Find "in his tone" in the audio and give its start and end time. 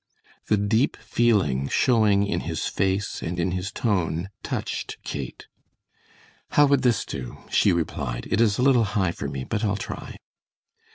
3.39-4.29